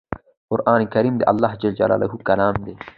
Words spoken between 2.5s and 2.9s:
دی